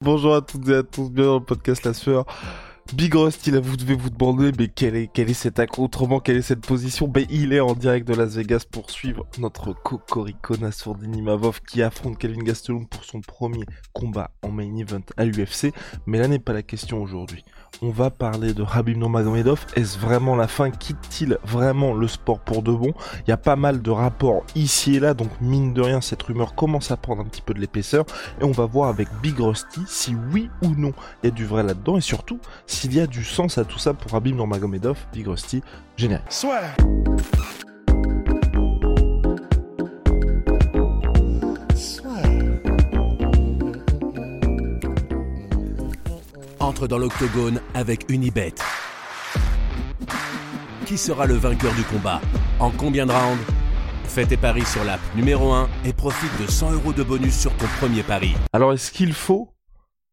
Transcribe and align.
Bonjour 0.00 0.36
à 0.36 0.42
toutes 0.42 0.68
et 0.68 0.76
à 0.76 0.84
tous, 0.84 1.10
bienvenue 1.10 1.26
dans 1.26 1.38
le 1.40 1.44
podcast 1.44 1.84
La 1.84 1.92
Sueur. 1.92 2.24
Big 2.94 3.12
Rusty, 3.16 3.50
vous 3.50 3.76
devez 3.76 3.96
vous 3.96 4.10
demander, 4.10 4.52
mais 4.56 4.68
quel 4.68 4.94
est, 4.94 5.10
quel 5.12 5.28
est 5.28 5.34
cet 5.34 5.58
accro, 5.58 5.86
autrement, 5.86 6.20
quelle 6.20 6.36
est 6.36 6.42
cette 6.42 6.64
position? 6.64 7.08
Ben, 7.08 7.26
il 7.30 7.52
est 7.52 7.58
en 7.58 7.74
direct 7.74 8.06
de 8.06 8.14
Las 8.14 8.36
Vegas 8.36 8.64
pour 8.70 8.92
suivre 8.92 9.26
notre 9.40 9.72
Cocorico 9.72 10.56
Nassourdini-Mavov 10.56 11.62
qui 11.68 11.82
affronte 11.82 12.16
Kelvin 12.16 12.44
Gastelum 12.44 12.86
pour 12.86 13.04
son 13.04 13.20
premier 13.22 13.64
combat 13.92 14.30
en 14.42 14.52
main 14.52 14.72
event 14.76 15.02
à 15.16 15.24
l'UFC. 15.24 15.74
Mais 16.06 16.18
là 16.18 16.28
n'est 16.28 16.38
pas 16.38 16.52
la 16.52 16.62
question 16.62 17.02
aujourd'hui 17.02 17.44
on 17.82 17.90
va 17.90 18.10
parler 18.10 18.54
de 18.54 18.64
Habib 18.70 18.96
Nurmagomedov. 18.96 19.66
Est-ce 19.76 19.98
vraiment 19.98 20.36
la 20.36 20.48
fin? 20.48 20.70
Quitte-t-il 20.70 21.38
vraiment 21.44 21.94
le 21.94 22.08
sport 22.08 22.38
pour 22.40 22.62
de 22.62 22.72
bon? 22.72 22.92
Il 23.26 23.30
y 23.30 23.32
a 23.32 23.36
pas 23.36 23.56
mal 23.56 23.82
de 23.82 23.90
rapports 23.90 24.44
ici 24.54 24.96
et 24.96 25.00
là, 25.00 25.14
donc 25.14 25.28
mine 25.40 25.74
de 25.74 25.82
rien, 25.82 26.00
cette 26.00 26.22
rumeur 26.22 26.54
commence 26.54 26.90
à 26.90 26.96
prendre 26.96 27.22
un 27.22 27.24
petit 27.24 27.42
peu 27.42 27.54
de 27.54 27.60
l'épaisseur. 27.60 28.04
Et 28.40 28.44
on 28.44 28.52
va 28.52 28.66
voir 28.66 28.88
avec 28.88 29.08
Big 29.22 29.38
Rusty 29.38 29.82
si 29.86 30.16
oui 30.32 30.50
ou 30.62 30.68
non 30.76 30.92
il 31.22 31.26
y 31.26 31.28
a 31.28 31.34
du 31.34 31.46
vrai 31.46 31.62
là-dedans. 31.62 31.96
Et 31.96 32.02
surtout, 32.02 32.40
s'il 32.66 32.94
y 32.94 33.00
a 33.00 33.06
du 33.06 33.24
sens 33.24 33.58
à 33.58 33.64
tout 33.64 33.78
ça 33.78 33.94
pour 33.94 34.14
Habib 34.14 34.34
Nurmagomedov. 34.34 34.98
Big 35.12 35.26
Rusty, 35.26 35.62
génial. 35.96 36.22
Soit. 36.28 36.60
Dans 46.86 46.98
l'octogone 46.98 47.60
avec 47.74 48.10
Unibet. 48.10 48.54
Qui 50.86 50.96
sera 50.96 51.26
le 51.26 51.34
vainqueur 51.34 51.74
du 51.74 51.82
combat 51.82 52.20
En 52.60 52.70
combien 52.70 53.06
de 53.06 53.12
rounds 53.12 53.42
Fais 54.04 54.24
tes 54.24 54.36
paris 54.36 54.64
sur 54.64 54.84
l'app 54.84 55.00
numéro 55.16 55.52
1 55.52 55.68
et 55.84 55.92
profite 55.92 56.30
de 56.40 56.50
100 56.50 56.72
euros 56.72 56.92
de 56.92 57.02
bonus 57.02 57.38
sur 57.38 57.54
ton 57.56 57.66
premier 57.78 58.02
pari. 58.02 58.34
Alors 58.52 58.72
est-ce 58.72 58.90
qu'il 58.90 59.12
faut 59.12 59.54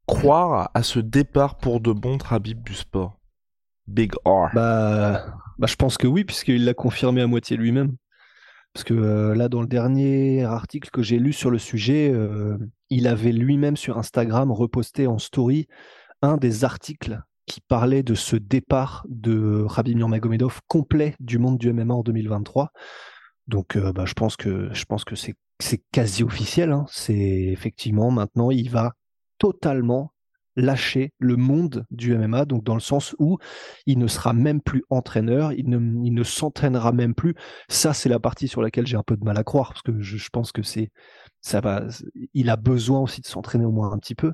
croire 0.07 0.71
à 0.73 0.83
ce 0.83 0.99
départ 0.99 1.57
pour 1.57 1.79
de 1.79 1.91
bon 1.91 2.17
Habib 2.29 2.63
du 2.63 2.73
sport? 2.73 3.19
Big 3.87 4.13
R. 4.25 4.49
Bah, 4.53 5.25
bah 5.59 5.67
je 5.67 5.75
pense 5.75 5.97
que 5.97 6.07
oui, 6.07 6.23
puisqu'il 6.23 6.65
l'a 6.65 6.73
confirmé 6.73 7.21
à 7.21 7.27
moitié 7.27 7.55
lui-même. 7.57 7.95
Parce 8.73 8.83
que 8.83 8.93
euh, 8.93 9.35
là, 9.35 9.47
dans 9.47 9.61
le 9.61 9.67
dernier 9.67 10.43
article 10.43 10.89
que 10.89 11.01
j'ai 11.01 11.17
lu 11.17 11.31
sur 11.31 11.49
le 11.49 11.59
sujet, 11.59 12.11
euh, 12.13 12.57
il 12.89 13.07
avait 13.07 13.31
lui-même 13.31 13.77
sur 13.77 13.97
Instagram 13.97 14.51
reposté 14.51 15.07
en 15.07 15.17
story 15.17 15.67
des 16.37 16.63
articles 16.63 17.21
qui 17.45 17.61
parlait 17.61 18.03
de 18.03 18.15
ce 18.15 18.35
départ 18.35 19.05
de 19.07 19.63
Rabbi 19.67 19.95
Nurmagomedov 19.95 20.61
complet 20.67 21.15
du 21.19 21.37
monde 21.37 21.57
du 21.57 21.71
MMA 21.71 21.93
en 21.93 22.03
2023. 22.03 22.71
Donc, 23.47 23.75
euh, 23.75 23.93
bah, 23.93 24.05
je 24.05 24.13
pense 24.13 24.35
que 24.35 24.73
je 24.73 24.85
pense 24.85 25.03
que 25.05 25.15
c'est 25.15 25.83
quasi 25.91 26.23
officiel. 26.23 26.71
Hein. 26.71 26.85
C'est 26.89 27.13
effectivement 27.13 28.09
maintenant 28.11 28.49
il 28.49 28.69
va 28.69 28.93
totalement 29.37 30.11
lâcher 30.55 31.13
le 31.19 31.35
monde 31.35 31.85
du 31.91 32.15
MMA, 32.15 32.45
donc 32.45 32.63
dans 32.63 32.73
le 32.73 32.79
sens 32.79 33.15
où 33.19 33.37
il 33.85 33.99
ne 33.99 34.07
sera 34.07 34.33
même 34.33 34.61
plus 34.61 34.83
entraîneur, 34.89 35.53
il 35.53 35.69
ne, 35.69 36.23
s'entraînera 36.23 36.91
même 36.91 37.13
plus. 37.13 37.35
Ça, 37.69 37.93
c'est 37.93 38.09
la 38.09 38.19
partie 38.19 38.47
sur 38.47 38.61
laquelle 38.61 38.87
j'ai 38.87 38.97
un 38.97 39.03
peu 39.03 39.17
de 39.17 39.23
mal 39.23 39.37
à 39.37 39.43
croire, 39.43 39.69
parce 39.69 39.81
que 39.81 39.99
je, 40.01 40.29
pense 40.29 40.51
que 40.51 40.63
c'est 40.63 40.91
ça 41.41 41.61
va, 41.61 41.83
il 42.33 42.49
a 42.49 42.55
besoin 42.55 42.99
aussi 43.01 43.21
de 43.21 43.27
s'entraîner 43.27 43.65
au 43.65 43.71
moins 43.71 43.91
un 43.91 43.99
petit 43.99 44.15
peu, 44.15 44.33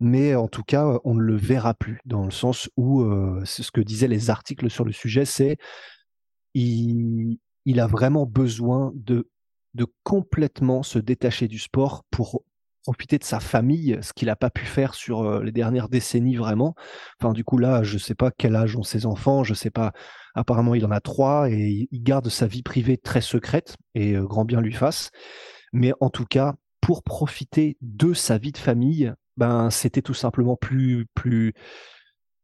mais 0.00 0.34
en 0.34 0.48
tout 0.48 0.62
cas, 0.62 0.98
on 1.04 1.14
ne 1.14 1.20
le 1.20 1.36
verra 1.36 1.74
plus 1.74 2.00
dans 2.04 2.24
le 2.24 2.30
sens 2.30 2.70
où 2.76 3.02
euh, 3.02 3.42
ce 3.44 3.70
que 3.70 3.80
disaient 3.80 4.08
les 4.08 4.30
articles 4.30 4.70
sur 4.70 4.84
le 4.84 4.92
sujet, 4.92 5.24
c'est 5.24 5.56
il, 6.54 7.38
il 7.64 7.80
a 7.80 7.86
vraiment 7.86 8.26
besoin 8.26 8.92
de 8.94 9.28
de 9.74 9.86
complètement 10.04 10.82
se 10.82 10.98
détacher 10.98 11.48
du 11.48 11.58
sport 11.58 12.04
pour 12.10 12.44
profiter 12.84 13.18
de 13.18 13.24
sa 13.24 13.40
famille, 13.40 13.98
ce 14.02 14.12
qu'il 14.12 14.26
n'a 14.26 14.36
pas 14.36 14.50
pu 14.50 14.64
faire 14.66 14.94
sur 14.94 15.22
euh, 15.22 15.42
les 15.42 15.52
dernières 15.52 15.88
décennies 15.88 16.36
vraiment. 16.36 16.74
Enfin, 17.20 17.32
du 17.32 17.42
coup, 17.42 17.58
là, 17.58 17.82
je 17.82 17.94
ne 17.94 17.98
sais 17.98 18.14
pas 18.14 18.30
quel 18.30 18.54
âge 18.54 18.76
ont 18.76 18.82
ses 18.82 19.06
enfants, 19.06 19.42
je 19.42 19.52
ne 19.52 19.56
sais 19.56 19.70
pas. 19.70 19.92
Apparemment, 20.34 20.74
il 20.74 20.84
en 20.84 20.90
a 20.90 21.00
trois 21.00 21.50
et 21.50 21.88
il 21.90 22.02
garde 22.02 22.28
sa 22.28 22.46
vie 22.46 22.62
privée 22.62 22.98
très 22.98 23.20
secrète 23.22 23.76
et 23.94 24.14
euh, 24.14 24.24
grand 24.24 24.44
bien 24.44 24.60
lui 24.60 24.72
fasse. 24.72 25.10
Mais 25.72 25.92
en 26.00 26.10
tout 26.10 26.26
cas, 26.26 26.54
pour 26.80 27.02
profiter 27.02 27.78
de 27.80 28.12
sa 28.12 28.36
vie 28.36 28.52
de 28.52 28.58
famille, 28.58 29.12
ben 29.36 29.70
c'était 29.70 30.02
tout 30.02 30.14
simplement 30.14 30.56
plus 30.56 31.06
plus 31.14 31.54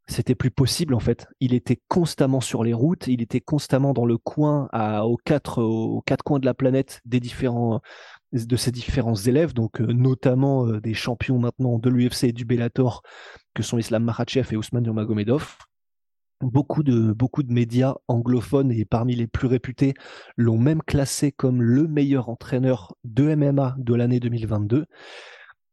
c'était 0.08 0.34
plus 0.34 0.50
possible 0.50 0.94
en 0.94 0.98
fait. 0.98 1.28
Il 1.38 1.54
était 1.54 1.80
constamment 1.88 2.40
sur 2.40 2.64
les 2.64 2.72
routes, 2.72 3.06
il 3.06 3.22
était 3.22 3.40
constamment 3.40 3.92
dans 3.92 4.06
le 4.06 4.18
coin 4.18 4.68
à, 4.72 5.06
aux 5.06 5.16
quatre 5.16 5.62
aux 5.62 6.02
quatre 6.02 6.24
coins 6.24 6.40
de 6.40 6.46
la 6.46 6.54
planète 6.54 7.00
des 7.04 7.20
différents 7.20 7.80
de 8.32 8.56
ses 8.56 8.70
différents 8.70 9.16
élèves, 9.16 9.52
donc 9.54 9.80
euh, 9.80 9.92
notamment 9.92 10.66
euh, 10.66 10.80
des 10.80 10.94
champions 10.94 11.38
maintenant 11.38 11.78
de 11.78 11.90
l'UFC 11.90 12.24
et 12.24 12.32
du 12.32 12.44
Bellator 12.44 13.02
que 13.54 13.62
sont 13.62 13.78
Islam 13.78 14.04
Makhachev 14.04 14.48
et 14.52 14.56
Ousmane 14.56 14.84
Nurmagomedov 14.84 15.56
beaucoup 16.40 16.82
de, 16.82 17.12
beaucoup 17.12 17.42
de 17.42 17.52
médias 17.52 17.94
anglophones 18.08 18.72
et 18.72 18.84
parmi 18.84 19.14
les 19.14 19.26
plus 19.26 19.46
réputés 19.46 19.94
l'ont 20.36 20.58
même 20.58 20.82
classé 20.82 21.32
comme 21.32 21.62
le 21.62 21.86
meilleur 21.86 22.28
entraîneur 22.28 22.94
de 23.04 23.34
MMA 23.34 23.76
de 23.78 23.94
l'année 23.94 24.20
2022. 24.20 24.86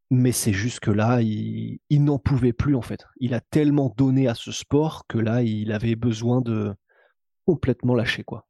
Mais 0.09 0.31
c'est 0.31 0.53
juste 0.53 0.79
que 0.79 0.91
là, 0.91 1.21
il, 1.21 1.79
n'en 1.89 2.17
pouvait 2.17 2.53
plus 2.53 2.75
en 2.75 2.81
fait. 2.81 3.05
Il 3.19 3.33
a 3.33 3.41
tellement 3.41 3.93
donné 3.97 4.27
à 4.27 4.35
ce 4.35 4.51
sport 4.51 5.05
que 5.07 5.17
là, 5.17 5.41
il 5.41 5.71
avait 5.71 5.95
besoin 5.95 6.41
de 6.41 6.73
complètement 7.45 7.93
lâcher 7.93 8.23
quoi. 8.23 8.45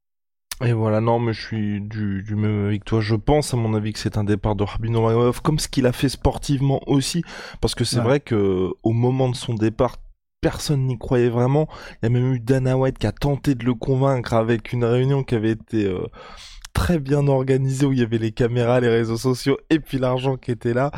Et 0.64 0.74
voilà, 0.74 1.02
non, 1.02 1.20
mais 1.20 1.34
je 1.34 1.42
suis 1.42 1.82
du, 1.82 2.24
du 2.24 2.36
même 2.36 2.66
avec 2.66 2.84
toi. 2.84 3.00
Je 3.00 3.16
pense, 3.16 3.54
à 3.54 3.58
mon 3.58 3.76
avis, 3.76 3.94
que 3.94 4.00
c'est 4.00 4.18
un 4.18 4.24
départ 4.24 4.56
de 4.56 4.64
Rabino 4.64 5.04
Magomedov, 5.04 5.42
comme 5.42 5.60
ce 5.60 5.68
qu'il 5.68 5.86
a 5.86 5.92
fait 5.92 6.10
sportivement 6.10 6.82
aussi, 6.88 7.24
parce 7.62 7.76
que 7.76 7.84
c'est 7.84 8.00
vrai 8.00 8.20
que 8.20 8.72
au 8.82 8.92
moment 8.92 9.30
de 9.30 9.36
son 9.36 9.54
départ, 9.54 9.98
personne 10.42 10.88
n'y 10.88 10.98
croyait 10.98 11.30
vraiment. 11.30 11.68
Il 12.02 12.06
y 12.06 12.08
a 12.08 12.10
même 12.10 12.34
eu 12.34 12.40
Dana 12.40 12.76
White 12.76 12.98
qui 12.98 13.06
a 13.08 13.12
tenté 13.12 13.54
de 13.54 13.66
le 13.66 13.76
convaincre 13.76 14.34
avec 14.34 14.74
une 14.74 14.84
réunion 14.84 15.24
qui 15.24 15.36
avait 15.36 15.52
été 15.52 15.86
euh, 15.86 16.08
très 16.74 17.00
bien 17.00 17.28
organisée 17.28 17.86
où 17.86 17.94
il 17.94 18.00
y 18.00 18.04
avait 18.04 18.18
les 18.18 18.32
caméras, 18.32 18.80
les 18.80 18.90
réseaux 18.90 19.18
sociaux 19.18 19.58
et 19.70 19.80
puis 19.80 19.98
l'argent 19.98 20.38
qui 20.38 20.52
était 20.52 20.74
là. 20.74 20.92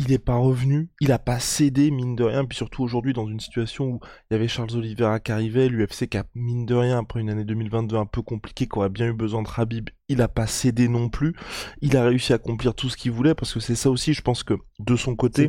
Il 0.00 0.10
n'est 0.10 0.18
pas 0.18 0.36
revenu, 0.36 0.88
il 1.00 1.08
n'a 1.08 1.18
pas 1.18 1.40
cédé, 1.40 1.90
mine 1.90 2.14
de 2.14 2.22
rien, 2.22 2.44
puis 2.44 2.56
surtout 2.56 2.84
aujourd'hui 2.84 3.12
dans 3.12 3.26
une 3.26 3.40
situation 3.40 3.84
où 3.86 4.00
il 4.30 4.34
y 4.34 4.36
avait 4.36 4.46
Charles 4.46 4.76
Oliveira 4.76 5.18
qui 5.18 5.32
arrivait, 5.32 5.68
l'UFC 5.68 6.08
qui 6.08 6.16
a, 6.16 6.24
mine 6.34 6.64
de 6.66 6.74
rien, 6.74 7.00
après 7.00 7.20
une 7.20 7.28
année 7.28 7.44
2022 7.44 7.96
un 7.96 8.06
peu 8.06 8.22
compliquée, 8.22 8.68
qui 8.68 8.78
aurait 8.78 8.90
bien 8.90 9.08
eu 9.08 9.12
besoin 9.12 9.42
de 9.42 9.48
Habib, 9.56 9.90
il 10.08 10.18
n'a 10.18 10.28
pas 10.28 10.46
cédé 10.46 10.86
non 10.86 11.08
plus, 11.08 11.34
il 11.82 11.96
a 11.96 12.04
réussi 12.04 12.32
à 12.32 12.36
accomplir 12.36 12.74
tout 12.74 12.88
ce 12.88 12.96
qu'il 12.96 13.10
voulait, 13.10 13.34
parce 13.34 13.52
que 13.52 13.60
c'est 13.60 13.74
ça 13.74 13.90
aussi, 13.90 14.14
je 14.14 14.22
pense 14.22 14.44
que 14.44 14.54
de 14.78 14.94
son 14.96 15.16
côté, 15.16 15.48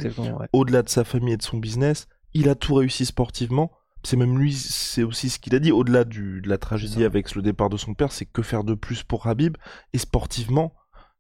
au-delà 0.52 0.82
de 0.82 0.90
sa 0.90 1.04
famille 1.04 1.36
et 1.36 1.38
de 1.38 1.44
son 1.44 1.58
business, 1.58 2.08
il 2.34 2.50
a 2.50 2.56
tout 2.56 2.74
réussi 2.74 3.06
sportivement. 3.06 3.72
C'est 4.04 4.18
même 4.18 4.38
lui, 4.40 4.54
c'est 4.54 5.04
aussi 5.04 5.30
ce 5.30 5.40
qu'il 5.40 5.54
a 5.56 5.60
dit, 5.60 5.72
au-delà 5.72 6.06
de 6.06 6.42
la 6.46 6.58
tragédie 6.58 7.04
avec 7.04 7.36
le 7.36 7.42
départ 7.42 7.70
de 7.70 7.78
son 7.78 7.94
père, 7.94 8.12
c'est 8.12 8.26
que 8.26 8.42
faire 8.42 8.64
de 8.64 8.74
plus 8.74 9.04
pour 9.04 9.28
Habib. 9.28 9.58
Et 9.94 9.98
sportivement, 9.98 10.74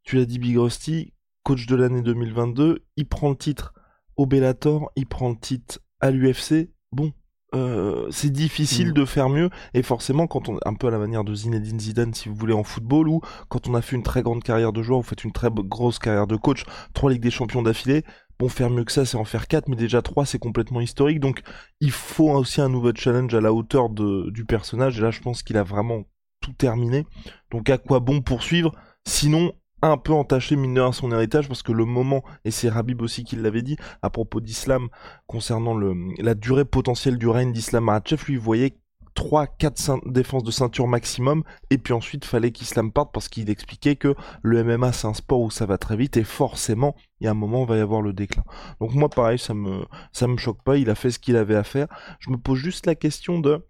tu 0.03 0.15
l'as 0.15 0.25
dit 0.25 0.39
Big 0.39 0.57
Rusty, 0.57 1.13
coach 1.49 1.65
de 1.65 1.75
l'année 1.75 2.03
2022, 2.03 2.85
il 2.95 3.07
prend 3.07 3.31
le 3.31 3.35
titre 3.35 3.73
au 4.17 4.27
Bellator, 4.27 4.91
il 4.95 5.07
prend 5.07 5.29
le 5.29 5.35
titre 5.35 5.79
à 5.99 6.11
l'UFC. 6.11 6.69
Bon, 6.91 7.11
euh, 7.55 8.05
c'est 8.11 8.29
difficile 8.29 8.89
mm. 8.89 8.93
de 8.93 9.05
faire 9.05 9.29
mieux 9.29 9.49
et 9.73 9.81
forcément 9.81 10.27
quand 10.27 10.47
on 10.47 10.59
un 10.63 10.75
peu 10.75 10.85
à 10.85 10.91
la 10.91 10.99
manière 10.99 11.23
de 11.23 11.33
Zinedine 11.33 11.79
Zidane 11.79 12.13
si 12.13 12.29
vous 12.29 12.35
voulez 12.35 12.53
en 12.53 12.63
football 12.63 13.09
ou 13.09 13.21
quand 13.47 13.67
on 13.67 13.73
a 13.73 13.81
fait 13.81 13.95
une 13.95 14.03
très 14.03 14.21
grande 14.21 14.43
carrière 14.43 14.71
de 14.71 14.83
joueur, 14.83 14.99
vous 14.99 15.07
faites 15.07 15.23
une 15.23 15.31
très 15.31 15.49
grosse 15.51 15.97
carrière 15.97 16.27
de 16.27 16.35
coach, 16.35 16.65
trois 16.93 17.09
ligues 17.09 17.23
des 17.23 17.31
champions 17.31 17.63
d'affilée, 17.63 18.03
Bon, 18.37 18.47
faire 18.47 18.69
mieux 18.69 18.83
que 18.83 18.91
ça, 18.91 19.03
c'est 19.03 19.17
en 19.17 19.25
faire 19.25 19.47
4, 19.47 19.69
mais 19.69 19.75
déjà 19.75 20.03
3, 20.03 20.27
c'est 20.27 20.39
complètement 20.39 20.79
historique. 20.79 21.19
Donc, 21.19 21.41
il 21.81 21.91
faut 21.91 22.29
aussi 22.29 22.61
un 22.61 22.69
nouveau 22.69 22.93
challenge 22.95 23.33
à 23.33 23.41
la 23.41 23.51
hauteur 23.51 23.89
de, 23.89 24.29
du 24.29 24.45
personnage. 24.45 24.97
Et 24.97 25.01
là, 25.01 25.11
je 25.11 25.19
pense 25.19 25.43
qu'il 25.43 25.57
a 25.57 25.63
vraiment 25.63 26.03
tout 26.39 26.53
terminé. 26.53 27.05
Donc, 27.51 27.69
à 27.69 27.77
quoi 27.77 27.99
bon 27.99 28.21
poursuivre? 28.21 28.73
Sinon, 29.05 29.51
un 29.81 29.97
peu 29.97 30.13
entaché 30.13 30.55
mine 30.55 30.73
de 30.73 30.91
son 30.91 31.11
héritage 31.11 31.47
parce 31.47 31.63
que 31.63 31.71
le 31.71 31.85
moment 31.85 32.23
et 32.45 32.51
c'est 32.51 32.69
Rabib 32.69 33.01
aussi 33.01 33.23
qui 33.23 33.35
l'avait 33.35 33.61
dit 33.61 33.77
à 34.01 34.09
propos 34.09 34.41
d'Islam 34.41 34.89
concernant 35.27 35.77
la 35.77 36.35
durée 36.35 36.65
potentielle 36.65 37.17
du 37.17 37.27
règne 37.27 37.53
d'Islam 37.53 37.85
Makhachev 37.85 38.23
lui 38.27 38.33
il 38.33 38.39
voyait 38.39 38.77
3 39.15 39.47
4 39.47 40.09
défenses 40.09 40.43
de 40.43 40.51
ceinture 40.51 40.87
maximum 40.87 41.43
et 41.69 41.77
puis 41.77 41.93
ensuite 41.93 42.25
fallait 42.25 42.51
qu'Islam 42.51 42.91
parte 42.91 43.11
parce 43.13 43.27
qu'il 43.27 43.49
expliquait 43.49 43.95
que 43.95 44.15
le 44.41 44.63
MMA 44.63 44.93
c'est 44.93 45.07
un 45.07 45.13
sport 45.13 45.41
où 45.41 45.51
ça 45.51 45.65
va 45.65 45.77
très 45.77 45.97
vite 45.97 46.17
et 46.17 46.23
forcément 46.23 46.95
il 47.19 47.25
y 47.25 47.27
a 47.27 47.31
un 47.31 47.35
moment 47.35 47.63
où 47.63 47.65
va 47.65 47.77
y 47.77 47.81
avoir 47.81 48.01
le 48.01 48.13
déclin. 48.13 48.43
Donc 48.79 48.93
moi 48.93 49.09
pareil 49.09 49.39
ça 49.39 49.53
me 49.53 49.83
ça 50.11 50.27
me 50.27 50.37
choque 50.37 50.63
pas, 50.63 50.77
il 50.77 50.89
a 50.89 50.95
fait 50.95 51.11
ce 51.11 51.19
qu'il 51.19 51.35
avait 51.35 51.55
à 51.55 51.63
faire. 51.63 51.87
Je 52.19 52.29
me 52.29 52.37
pose 52.37 52.59
juste 52.59 52.85
la 52.85 52.95
question 52.95 53.39
de 53.39 53.65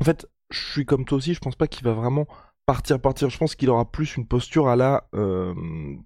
en 0.00 0.04
fait, 0.04 0.26
je 0.50 0.60
suis 0.72 0.86
comme 0.86 1.04
toi 1.04 1.18
aussi, 1.18 1.34
je 1.34 1.40
pense 1.40 1.56
pas 1.56 1.66
qu'il 1.66 1.84
va 1.84 1.92
vraiment 1.92 2.26
partir, 2.66 3.00
partir. 3.00 3.30
Je 3.30 3.38
pense 3.38 3.54
qu'il 3.54 3.70
aura 3.70 3.90
plus 3.90 4.16
une 4.16 4.26
posture 4.26 4.68
à 4.68 4.76
la, 4.76 5.04
euh, 5.14 5.54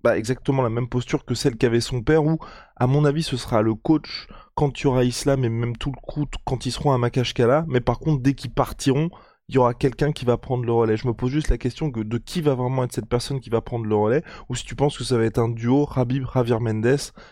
bah, 0.02 0.16
exactement 0.16 0.62
la 0.62 0.70
même 0.70 0.88
posture 0.88 1.24
que 1.24 1.34
celle 1.34 1.56
qu'avait 1.56 1.80
son 1.80 2.02
père, 2.02 2.24
où, 2.24 2.38
à 2.76 2.86
mon 2.86 3.04
avis, 3.04 3.22
ce 3.22 3.36
sera 3.36 3.62
le 3.62 3.74
coach 3.74 4.28
quand 4.54 4.70
tu 4.70 4.86
auras 4.86 5.04
Islam 5.04 5.44
et 5.44 5.48
même 5.48 5.76
tout 5.76 5.92
le 5.94 6.00
coup 6.00 6.26
quand 6.44 6.66
ils 6.66 6.72
seront 6.72 6.92
à 6.92 6.98
Makashkala. 6.98 7.64
Mais 7.68 7.80
par 7.80 7.98
contre, 7.98 8.22
dès 8.22 8.34
qu'ils 8.34 8.52
partiront, 8.52 9.10
il 9.48 9.56
y 9.56 9.58
aura 9.58 9.74
quelqu'un 9.74 10.12
qui 10.12 10.24
va 10.24 10.38
prendre 10.38 10.64
le 10.64 10.72
relais. 10.72 10.96
Je 10.96 11.06
me 11.06 11.12
pose 11.12 11.30
juste 11.30 11.48
la 11.48 11.58
question 11.58 11.88
de 11.88 12.18
qui 12.18 12.40
va 12.40 12.54
vraiment 12.54 12.84
être 12.84 12.92
cette 12.92 13.08
personne 13.08 13.40
qui 13.40 13.50
va 13.50 13.60
prendre 13.60 13.84
le 13.84 13.94
relais, 13.94 14.22
ou 14.48 14.54
si 14.54 14.64
tu 14.64 14.74
penses 14.74 14.96
que 14.96 15.04
ça 15.04 15.18
va 15.18 15.24
être 15.24 15.38
un 15.38 15.50
duo 15.50 15.84
Rabib 15.84 16.24
Javier 16.32 16.58
Mendes 16.60 16.86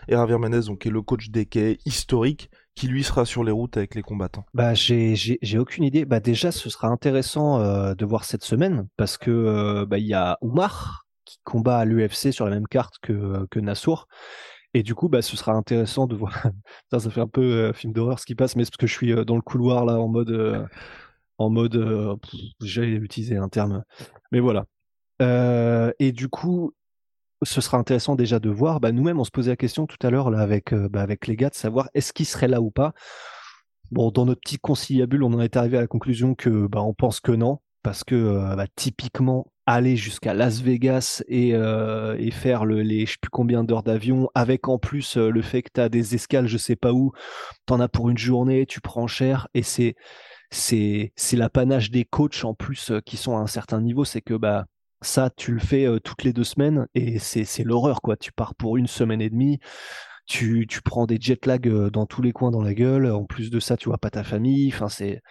et 0.07 0.11
Javier 0.11 0.37
Mendes 0.37 0.65
donc 0.65 0.79
qui 0.79 0.89
est 0.89 0.91
le 0.91 1.01
coach 1.01 1.29
des 1.29 1.45
quais 1.45 1.79
historique 1.85 2.49
qui 2.75 2.87
lui 2.87 3.03
sera 3.03 3.25
sur 3.25 3.43
les 3.43 3.51
routes 3.51 3.77
avec 3.77 3.95
les 3.95 4.01
combattants 4.01 4.45
Bah 4.53 4.73
j'ai 4.73 5.15
j'ai 5.15 5.57
aucune 5.59 5.83
idée. 5.83 6.05
Bah 6.05 6.19
déjà 6.19 6.51
ce 6.51 6.69
sera 6.69 6.87
intéressant 6.87 7.59
euh, 7.59 7.93
de 7.95 8.05
voir 8.05 8.23
cette 8.23 8.43
semaine 8.43 8.87
parce 8.97 9.17
que 9.17 9.31
euh, 9.31 9.85
bah 9.85 9.97
il 9.97 10.07
y 10.07 10.13
a 10.13 10.37
Oumar 10.41 11.05
qui 11.25 11.37
combat 11.43 11.79
à 11.79 11.85
l'UFC 11.85 12.31
sur 12.31 12.45
la 12.45 12.51
même 12.51 12.67
carte 12.67 12.95
que 13.01 13.45
que 13.51 13.59
Nassour. 13.59 14.07
Et 14.75 14.81
du 14.81 14.95
coup, 14.95 15.07
bah, 15.07 15.21
ce 15.21 15.37
sera 15.37 15.51
intéressant 15.53 16.07
de 16.07 16.15
voir. 16.15 16.33
ça, 16.91 16.99
ça 16.99 17.11
fait 17.11 17.21
un 17.21 17.27
peu 17.27 17.43
euh, 17.43 17.73
film 17.73 17.93
d'horreur 17.93 18.19
ce 18.19 18.25
qui 18.25 18.33
passe, 18.33 18.55
mais 18.55 18.65
c'est 18.65 18.71
parce 18.71 18.77
que 18.77 18.87
je 18.87 18.93
suis 18.93 19.13
dans 19.25 19.35
le 19.35 19.41
couloir 19.41 19.85
là 19.85 19.99
en 19.99 20.07
mode, 20.07 20.67
en 21.37 21.49
mode, 21.51 22.17
j'ai 22.59 22.87
utilisé 22.87 23.37
un 23.37 23.49
terme, 23.49 23.83
mais 24.31 24.39
voilà. 24.39 24.65
et 25.99 26.11
du 26.11 26.27
coup, 26.27 26.73
ce 27.45 27.61
sera 27.61 27.77
intéressant 27.77 28.15
déjà 28.15 28.39
de 28.39 28.49
voir. 28.49 28.79
Bah, 28.79 28.91
nous-mêmes, 28.91 29.19
on 29.19 29.23
se 29.23 29.31
posait 29.31 29.51
la 29.51 29.55
question 29.55 29.87
tout 29.87 29.97
à 30.05 30.09
l'heure 30.09 30.29
là 30.29 30.39
avec, 30.39 30.73
euh, 30.73 30.89
bah, 30.89 31.01
avec 31.01 31.27
les 31.27 31.35
gars 31.35 31.49
de 31.49 31.55
savoir 31.55 31.89
est-ce 31.93 32.13
qu'il 32.13 32.25
serait 32.25 32.47
là 32.47 32.61
ou 32.61 32.71
pas. 32.71 32.93
Bon, 33.91 34.11
dans 34.11 34.25
notre 34.25 34.41
petit 34.41 34.57
conciliabule, 34.57 35.23
on 35.23 35.33
en 35.33 35.39
est 35.41 35.55
arrivé 35.55 35.77
à 35.77 35.81
la 35.81 35.87
conclusion 35.87 36.35
que 36.35 36.67
bah, 36.67 36.81
on 36.81 36.93
pense 36.93 37.19
que 37.19 37.31
non, 37.31 37.59
parce 37.83 38.03
que 38.03 38.15
euh, 38.15 38.55
bah, 38.55 38.67
typiquement 38.75 39.47
aller 39.65 39.95
jusqu'à 39.95 40.33
Las 40.33 40.61
Vegas 40.61 41.23
et, 41.27 41.51
euh, 41.53 42.17
et 42.19 42.31
faire 42.31 42.65
le, 42.65 42.81
les 42.81 43.05
je 43.05 43.13
sais 43.13 43.17
plus 43.21 43.29
combien 43.29 43.63
d'heures 43.63 43.83
d'avion, 43.83 44.29
avec 44.35 44.67
en 44.67 44.77
plus 44.77 45.15
le 45.15 45.41
fait 45.41 45.61
que 45.61 45.69
tu 45.73 45.81
as 45.81 45.89
des 45.89 46.15
escales, 46.15 46.47
je 46.47 46.57
sais 46.57 46.75
pas 46.75 46.91
où, 46.91 47.13
tu 47.65 47.73
en 47.73 47.79
as 47.79 47.87
pour 47.87 48.09
une 48.09 48.17
journée, 48.17 48.65
tu 48.65 48.81
prends 48.81 49.07
cher, 49.07 49.47
et 49.53 49.63
c'est 49.63 49.95
c'est 50.51 51.13
c'est 51.15 51.37
l'apanage 51.37 51.91
des 51.91 52.03
coachs 52.03 52.43
en 52.43 52.53
plus 52.53 52.91
qui 53.05 53.15
sont 53.15 53.37
à 53.37 53.39
un 53.39 53.47
certain 53.47 53.79
niveau, 53.79 54.03
c'est 54.03 54.21
que 54.21 54.33
bah 54.33 54.65
ça, 55.03 55.29
tu 55.35 55.51
le 55.53 55.59
fais 55.59 55.87
toutes 56.03 56.23
les 56.23 56.33
deux 56.33 56.43
semaines 56.43 56.87
et 56.95 57.19
c'est 57.19 57.63
l'horreur, 57.63 58.01
quoi. 58.01 58.17
Tu 58.17 58.31
pars 58.31 58.55
pour 58.55 58.77
une 58.77 58.87
semaine 58.87 59.21
et 59.21 59.29
demie, 59.29 59.59
tu, 60.25 60.65
tu 60.67 60.81
prends 60.81 61.05
des 61.05 61.17
jet 61.19 61.45
lag 61.45 61.67
dans 61.89 62.05
tous 62.05 62.21
les 62.21 62.31
coins 62.31 62.51
dans 62.51 62.61
la 62.61 62.73
gueule. 62.73 63.11
En 63.11 63.25
plus 63.25 63.49
de 63.49 63.59
ça, 63.59 63.77
tu 63.77 63.89
vois 63.89 63.97
pas 63.97 64.09
ta 64.09 64.23
famille. 64.23 64.71
Enfin, 64.73 64.89
c'est 64.89 65.21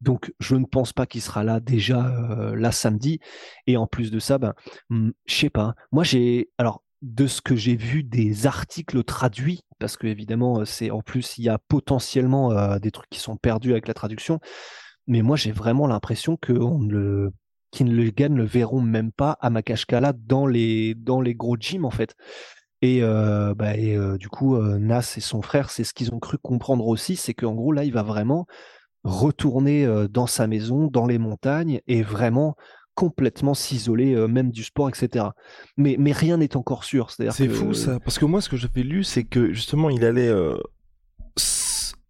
donc 0.00 0.32
je 0.40 0.56
ne 0.56 0.64
pense 0.64 0.92
pas 0.92 1.06
qu'il 1.06 1.22
sera 1.22 1.44
là 1.44 1.60
déjà 1.60 2.12
là 2.54 2.72
samedi. 2.72 3.20
Et 3.66 3.76
en 3.76 3.86
plus 3.86 4.10
de 4.10 4.18
ça, 4.18 4.38
ben, 4.38 4.54
mmh, 4.90 5.10
je 5.26 5.34
sais 5.34 5.50
pas. 5.50 5.74
Moi, 5.92 6.04
j'ai 6.04 6.50
alors 6.58 6.82
de 7.02 7.26
ce 7.26 7.40
que 7.40 7.56
j'ai 7.56 7.76
vu 7.76 8.04
des 8.04 8.46
articles 8.46 9.02
traduits, 9.02 9.62
parce 9.78 9.96
que 9.96 10.06
évidemment, 10.06 10.64
c'est 10.64 10.90
en 10.90 11.02
plus 11.02 11.36
il 11.38 11.44
y 11.44 11.48
a 11.48 11.58
potentiellement 11.58 12.78
des 12.78 12.90
trucs 12.90 13.10
qui 13.10 13.18
sont 13.18 13.36
perdus 13.36 13.72
avec 13.72 13.88
la 13.88 13.94
traduction. 13.94 14.40
Mais 15.08 15.22
moi, 15.22 15.36
j'ai 15.36 15.50
vraiment 15.50 15.88
l'impression 15.88 16.36
qu'on 16.36 16.78
ne 16.78 16.92
le 16.92 17.32
qui 17.72 17.84
ne 17.84 17.92
le 17.92 18.10
gagnent 18.10 18.36
le 18.36 18.44
verront 18.44 18.80
même 18.80 19.10
pas 19.10 19.36
à 19.40 19.50
Makashkala 19.50 20.12
dans 20.12 20.46
les, 20.46 20.94
dans 20.94 21.20
les 21.20 21.34
gros 21.34 21.56
gyms 21.56 21.84
en 21.84 21.90
fait. 21.90 22.14
Et, 22.82 22.98
euh, 23.02 23.54
bah, 23.54 23.76
et 23.76 23.96
euh, 23.96 24.18
du 24.18 24.28
coup, 24.28 24.56
euh, 24.56 24.78
Nas 24.78 25.14
et 25.16 25.20
son 25.20 25.40
frère, 25.40 25.70
c'est 25.70 25.84
ce 25.84 25.94
qu'ils 25.94 26.12
ont 26.12 26.18
cru 26.18 26.36
comprendre 26.36 26.86
aussi, 26.86 27.16
c'est 27.16 27.32
qu'en 27.32 27.54
gros 27.54 27.72
là, 27.72 27.84
il 27.84 27.92
va 27.92 28.02
vraiment 28.02 28.46
retourner 29.04 29.88
dans 30.10 30.28
sa 30.28 30.46
maison, 30.46 30.86
dans 30.86 31.06
les 31.06 31.18
montagnes, 31.18 31.80
et 31.88 32.02
vraiment 32.02 32.54
complètement 32.94 33.52
s'isoler 33.52 34.14
même 34.28 34.52
du 34.52 34.62
sport, 34.62 34.88
etc. 34.88 35.24
Mais, 35.76 35.96
mais 35.98 36.12
rien 36.12 36.36
n'est 36.36 36.56
encore 36.56 36.84
sûr. 36.84 37.10
C'est 37.10 37.48
fou 37.48 37.74
ça, 37.74 37.98
parce 37.98 38.20
que 38.20 38.26
moi 38.26 38.40
ce 38.40 38.48
que 38.48 38.56
j'avais 38.56 38.84
lu, 38.84 39.02
c'est 39.02 39.24
que 39.24 39.52
justement 39.52 39.90
il 39.90 40.04
allait 40.04 40.32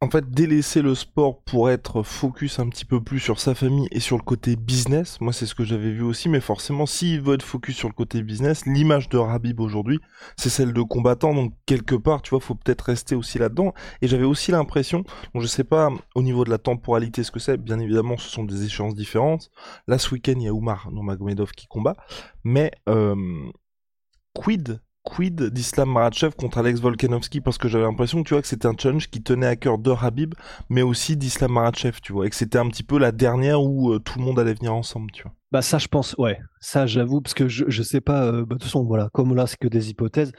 en 0.02 0.10
fait 0.10 0.28
délaisser 0.28 0.82
le 0.82 0.96
sport 0.96 1.40
pour 1.44 1.70
être 1.70 2.02
focus 2.02 2.58
un 2.58 2.68
petit 2.68 2.84
peu 2.84 3.00
plus 3.00 3.20
sur 3.20 3.38
sa 3.38 3.54
famille 3.54 3.86
et 3.92 4.00
sur 4.00 4.16
le 4.16 4.24
côté 4.24 4.56
business. 4.56 5.20
Moi, 5.20 5.32
c'est 5.32 5.46
ce 5.46 5.54
que 5.54 5.62
j'avais 5.62 5.92
vu 5.92 6.02
aussi, 6.02 6.28
mais 6.28 6.40
forcément, 6.40 6.86
s'il 6.86 7.20
veut 7.20 7.34
être 7.34 7.44
focus 7.44 7.76
sur 7.76 7.86
le 7.86 7.94
côté 7.94 8.20
business, 8.24 8.66
l'image 8.66 9.08
de 9.08 9.16
Rabib 9.16 9.60
aujourd'hui, 9.60 10.00
c'est 10.36 10.48
celle 10.48 10.72
de 10.72 10.82
combattant. 10.82 11.32
Donc 11.34 11.54
quelque 11.66 11.94
part, 11.94 12.20
tu 12.20 12.30
vois, 12.30 12.40
faut 12.40 12.56
peut-être 12.56 12.80
rester 12.80 13.14
aussi 13.14 13.38
là-dedans. 13.38 13.74
Et 14.00 14.08
j'avais 14.08 14.24
aussi 14.24 14.50
l'impression, 14.50 15.04
donc 15.34 15.42
je 15.42 15.46
sais 15.46 15.62
pas 15.62 15.88
au 16.16 16.22
niveau 16.22 16.44
de 16.44 16.50
la 16.50 16.58
temporalité 16.58 17.22
ce 17.22 17.30
que 17.30 17.38
c'est. 17.38 17.56
Bien 17.56 17.78
évidemment, 17.78 18.16
ce 18.16 18.28
sont 18.28 18.42
des 18.42 18.64
échéances 18.64 18.96
différentes. 18.96 19.52
Là, 19.86 19.98
ce 19.98 20.12
week-end, 20.12 20.34
il 20.36 20.42
y 20.42 20.48
a 20.48 20.52
Oumar 20.52 20.90
Magomedov 20.90 21.52
qui 21.52 21.68
combat, 21.68 21.94
mais 22.42 22.72
euh, 22.88 23.14
quid 24.34 24.80
quid 25.02 25.50
d'Islam 25.50 25.90
Marachev 25.90 26.34
contre 26.36 26.58
Alex 26.58 26.80
Volkanovski? 26.80 27.40
Parce 27.40 27.58
que 27.58 27.68
j'avais 27.68 27.84
l'impression 27.84 28.22
tu 28.22 28.34
vois 28.34 28.42
que 28.42 28.48
c'était 28.48 28.66
un 28.66 28.74
challenge 28.78 29.10
qui 29.10 29.22
tenait 29.22 29.46
à 29.46 29.56
cœur 29.56 29.78
de 29.78 29.90
Habib 29.90 30.34
mais 30.68 30.82
aussi 30.82 31.16
d'Islam 31.16 31.52
Marachev 31.52 32.00
tu 32.02 32.12
vois 32.12 32.26
et 32.26 32.30
que 32.30 32.36
c'était 32.36 32.58
un 32.58 32.68
petit 32.68 32.82
peu 32.82 32.98
la 32.98 33.12
dernière 33.12 33.62
où 33.62 33.92
euh, 33.92 33.98
tout 33.98 34.18
le 34.18 34.24
monde 34.24 34.38
allait 34.38 34.54
venir 34.54 34.74
ensemble 34.74 35.10
tu 35.12 35.22
vois. 35.22 35.32
Bah 35.50 35.62
ça 35.62 35.78
je 35.78 35.88
pense 35.88 36.14
ouais. 36.18 36.38
Ça 36.60 36.86
j'avoue 36.86 37.20
parce 37.20 37.34
que 37.34 37.48
je, 37.48 37.64
je 37.68 37.82
sais 37.82 38.00
pas 38.00 38.24
euh, 38.24 38.44
bah, 38.44 38.54
de 38.54 38.60
toute 38.60 38.64
façon 38.64 38.84
voilà 38.84 39.08
comme 39.12 39.34
là 39.34 39.46
c'est 39.46 39.58
que 39.58 39.68
des 39.68 39.90
hypothèses 39.90 40.32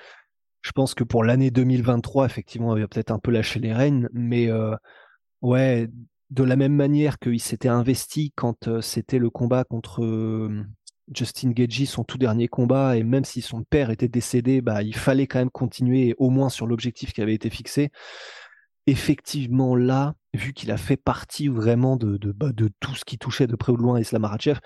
je 0.61 0.71
pense 0.71 0.93
que 0.93 1.03
pour 1.03 1.23
l'année 1.23 1.51
2023 1.51 2.25
effectivement 2.25 2.75
il 2.75 2.81
va 2.81 2.87
peut-être 2.87 3.11
un 3.11 3.19
peu 3.19 3.31
lâcher 3.31 3.59
les 3.59 3.73
rênes 3.73 4.09
mais 4.13 4.47
euh, 4.49 4.75
ouais 5.41 5.89
de 6.29 6.43
la 6.43 6.55
même 6.55 6.73
manière 6.73 7.19
qu'il 7.19 7.39
s'était 7.39 7.69
investi 7.69 8.33
quand 8.35 8.81
c'était 8.81 9.19
le 9.19 9.29
combat 9.29 9.65
contre 9.65 10.03
Justin 11.13 11.51
Gagey, 11.51 11.85
son 11.85 12.03
tout 12.03 12.17
dernier 12.17 12.47
combat, 12.47 12.97
et 12.97 13.03
même 13.03 13.25
si 13.25 13.41
son 13.41 13.63
père 13.63 13.89
était 13.89 14.07
décédé, 14.07 14.61
bah, 14.61 14.81
il 14.83 14.95
fallait 14.95 15.27
quand 15.27 15.39
même 15.39 15.49
continuer 15.49 16.15
au 16.17 16.29
moins 16.29 16.49
sur 16.49 16.67
l'objectif 16.67 17.13
qui 17.13 17.21
avait 17.21 17.33
été 17.33 17.49
fixé. 17.49 17.91
Effectivement, 18.87 19.75
là, 19.75 20.15
vu 20.33 20.53
qu'il 20.53 20.71
a 20.71 20.77
fait 20.77 20.97
partie 20.97 21.47
vraiment 21.47 21.95
de, 21.95 22.17
de, 22.17 22.31
bah, 22.31 22.51
de, 22.53 22.69
tout 22.79 22.95
ce 22.95 23.05
qui 23.05 23.17
touchait 23.17 23.47
de 23.47 23.55
près 23.55 23.71
ou 23.71 23.77
de 23.77 23.81
loin 23.81 23.99
Islam 23.99 24.23
Makhachev, 24.23 24.59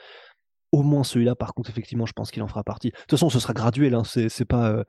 au 0.72 0.84
moins 0.84 1.04
celui-là, 1.04 1.36
par 1.36 1.54
contre, 1.54 1.70
effectivement, 1.70 2.06
je 2.06 2.14
pense 2.14 2.32
qu'il 2.32 2.44
en 2.44 2.48
fera 2.48 2.64
partie. 2.64 2.90
De 2.90 2.96
toute 2.96 3.12
façon, 3.12 3.30
ce 3.30 3.40
sera 3.40 3.54
graduel. 3.54 3.94
Hein, 3.94 4.04
c'est, 4.04 4.46
pas, 4.46 4.84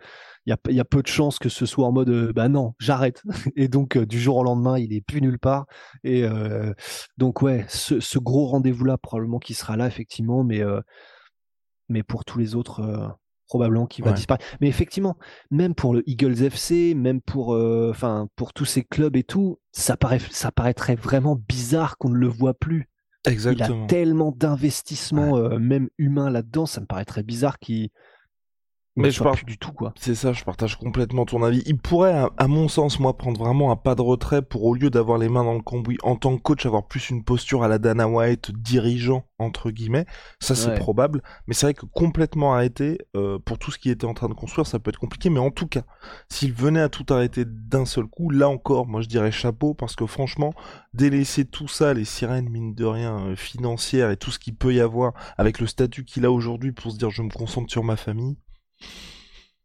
il 0.46 0.52
euh, 0.52 0.56
y, 0.70 0.80
a, 0.80 0.84
peu 0.84 1.02
de 1.02 1.06
chances 1.06 1.38
que 1.38 1.48
ce 1.48 1.66
soit 1.66 1.86
en 1.86 1.92
mode, 1.92 2.08
euh, 2.08 2.32
bah 2.32 2.48
non, 2.48 2.74
j'arrête. 2.78 3.22
Et 3.56 3.68
donc, 3.68 3.96
euh, 3.96 4.04
du 4.04 4.18
jour 4.20 4.36
au 4.36 4.42
lendemain, 4.42 4.78
il 4.78 4.92
est 4.92 5.00
plus 5.00 5.22
nulle 5.22 5.38
part. 5.38 5.66
Et 6.02 6.24
donc, 7.16 7.42
ouais, 7.42 7.64
ce, 7.68 8.18
gros 8.18 8.46
rendez-vous-là, 8.46 8.98
probablement 8.98 9.38
qu'il 9.38 9.56
sera 9.56 9.76
là, 9.76 9.86
effectivement, 9.86 10.42
mais 10.42 10.62
mais 11.88 12.02
pour 12.02 12.24
tous 12.24 12.38
les 12.38 12.54
autres, 12.54 12.80
euh, 12.80 13.08
probablement 13.48 13.86
qu'il 13.86 14.04
va 14.04 14.12
disparaître. 14.12 14.44
Mais 14.60 14.68
effectivement, 14.68 15.16
même 15.50 15.74
pour 15.74 15.94
le 15.94 16.08
Eagles 16.08 16.42
FC, 16.42 16.94
même 16.94 17.20
pour, 17.20 17.54
euh, 17.54 17.92
pour 18.36 18.52
tous 18.52 18.66
ces 18.66 18.84
clubs 18.84 19.16
et 19.16 19.24
tout, 19.24 19.58
ça, 19.72 19.96
paraît, 19.96 20.20
ça 20.30 20.52
paraîtrait 20.52 20.96
vraiment 20.96 21.36
bizarre 21.48 21.96
qu'on 21.96 22.10
ne 22.10 22.18
le 22.18 22.28
voit 22.28 22.54
plus. 22.54 22.88
Exactement. 23.26 23.80
Il 23.80 23.84
a 23.84 23.86
tellement 23.86 24.32
d'investissement, 24.32 25.36
euh, 25.36 25.58
même 25.58 25.88
humain 25.98 26.30
là-dedans, 26.30 26.66
ça 26.66 26.80
me 26.80 26.86
paraît 26.86 27.04
très 27.04 27.22
bizarre 27.22 27.58
qu'il 27.58 27.90
mais 28.98 29.10
je 29.10 29.22
parle 29.22 29.42
du 29.44 29.58
tout 29.58 29.72
quoi. 29.72 29.92
C'est 29.96 30.14
ça, 30.14 30.32
je 30.32 30.44
partage 30.44 30.76
complètement 30.76 31.24
ton 31.24 31.42
avis. 31.42 31.62
Il 31.66 31.78
pourrait, 31.78 32.26
à, 32.36 32.48
mon 32.48 32.68
sens, 32.68 32.98
moi, 33.00 33.16
prendre 33.16 33.38
vraiment 33.38 33.70
un 33.70 33.76
pas 33.76 33.94
de 33.94 34.02
retrait 34.02 34.42
pour 34.42 34.64
au 34.64 34.74
lieu 34.74 34.90
d'avoir 34.90 35.18
les 35.18 35.28
mains 35.28 35.44
dans 35.44 35.54
le 35.54 35.62
cambouis 35.62 35.98
en 36.02 36.16
tant 36.16 36.36
que 36.36 36.42
coach, 36.42 36.66
avoir 36.66 36.86
plus 36.86 37.10
une 37.10 37.24
posture 37.24 37.62
à 37.62 37.68
la 37.68 37.78
Dana 37.78 38.08
White, 38.08 38.52
dirigeant 38.52 39.24
entre 39.38 39.70
guillemets. 39.70 40.06
Ça 40.40 40.54
c'est 40.54 40.74
probable, 40.74 41.22
mais 41.46 41.54
c'est 41.54 41.66
vrai 41.66 41.74
que 41.74 41.86
complètement 41.86 42.54
arrêter 42.54 42.98
euh, 43.16 43.38
pour 43.38 43.58
tout 43.58 43.70
ce 43.70 43.78
qu'il 43.78 43.92
était 43.92 44.06
en 44.06 44.14
train 44.14 44.28
de 44.28 44.34
construire, 44.34 44.66
ça 44.66 44.78
peut 44.78 44.90
être 44.90 44.98
compliqué. 44.98 45.30
Mais 45.30 45.40
en 45.40 45.50
tout 45.50 45.66
cas, 45.66 45.82
s'il 46.28 46.52
venait 46.52 46.80
à 46.80 46.88
tout 46.88 47.06
arrêter 47.10 47.44
d'un 47.46 47.84
seul 47.84 48.06
coup, 48.06 48.30
là 48.30 48.48
encore, 48.48 48.86
moi 48.86 49.00
je 49.00 49.08
dirais 49.08 49.30
chapeau 49.30 49.74
parce 49.74 49.94
que 49.96 50.06
franchement, 50.06 50.52
délaisser 50.92 51.44
tout 51.44 51.68
ça, 51.68 51.94
les 51.94 52.04
sirènes 52.04 52.48
mine 52.48 52.74
de 52.74 52.84
rien 52.84 53.18
euh, 53.20 53.36
financières 53.36 54.10
et 54.10 54.16
tout 54.16 54.30
ce 54.30 54.38
qu'il 54.38 54.56
peut 54.56 54.74
y 54.74 54.80
avoir 54.80 55.12
avec 55.36 55.60
le 55.60 55.66
statut 55.66 56.04
qu'il 56.04 56.24
a 56.24 56.32
aujourd'hui 56.32 56.72
pour 56.72 56.90
se 56.90 56.98
dire 56.98 57.10
je 57.10 57.22
me 57.22 57.30
concentre 57.30 57.70
sur 57.70 57.84
ma 57.84 57.96
famille 57.96 58.36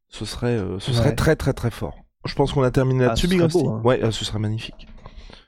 ce 0.09 0.25
serait, 0.25 0.57
euh, 0.57 0.79
ce 0.79 0.93
serait 0.93 1.15
très 1.15 1.35
très 1.35 1.53
très 1.53 1.71
fort. 1.71 1.97
Je 2.25 2.35
pense 2.35 2.53
qu'on 2.53 2.63
a 2.63 2.71
terminé 2.71 3.03
ah, 3.03 3.07
là-dessus, 3.07 3.27
Big 3.27 3.41
hein. 3.41 3.81
Ouais, 3.83 4.01
euh, 4.03 4.11
ce 4.11 4.23
serait 4.23 4.39
magnifique. 4.39 4.87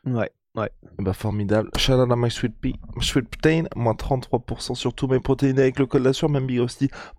Ouais, 0.06 0.30
ouais. 0.56 0.70
Bah 1.00 1.14
formidable. 1.14 1.70
Shout 1.78 1.94
out 1.94 2.12
à 2.12 2.16
my 2.16 2.30
sweet 2.30 2.54
pea, 2.60 2.76
sweet 3.00 3.30
protein, 3.30 3.64
moins 3.76 3.94
33% 3.94 4.76
sur 4.76 4.94
tous 4.94 5.08
mes 5.08 5.20
protéines 5.20 5.60
avec 5.60 5.80
le 5.80 5.86
code 5.86 6.04
là 6.04 6.14
sur 6.14 6.30
même 6.30 6.48
Big 6.48 6.60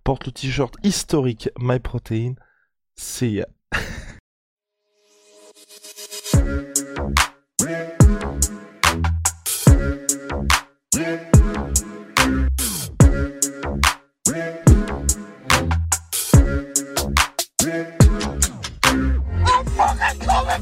porte 0.03 0.25
le 0.25 0.31
t-shirt 0.31 0.75
historique 0.83 1.49
My 1.59 1.79
Protein. 1.79 2.33
See 2.95 3.35
ya. 3.35 3.47